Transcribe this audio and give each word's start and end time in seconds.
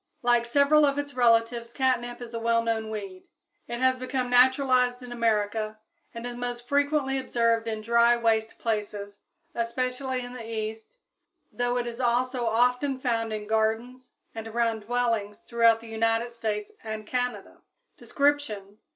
Like 0.23 0.47
several 0.47 0.83
of 0.83 0.97
its 0.97 1.13
relatives 1.13 1.71
catnip 1.71 2.21
is 2.21 2.33
a 2.33 2.39
well 2.39 2.63
known 2.63 2.89
weed. 2.89 3.27
It 3.67 3.81
has 3.81 3.99
become 3.99 4.31
naturalized 4.31 5.03
in 5.03 5.11
America, 5.11 5.77
and 6.11 6.25
is 6.25 6.35
most 6.35 6.67
frequently 6.67 7.19
observed 7.19 7.67
in 7.67 7.81
dry, 7.81 8.17
waste 8.17 8.57
places, 8.57 9.21
especially 9.53 10.21
in 10.25 10.33
the 10.33 10.43
East, 10.43 10.97
though 11.51 11.77
it 11.77 11.85
is 11.85 11.99
also 12.01 12.47
often 12.47 12.97
found 12.97 13.31
in 13.31 13.45
gardens 13.45 14.09
and 14.33 14.47
around 14.47 14.79
dwellings 14.79 15.41
throughout 15.47 15.81
the 15.81 15.89
United 15.89 16.31
States 16.31 16.71
and 16.83 17.05
Canada. 17.05 17.61
_Description. 17.99 18.79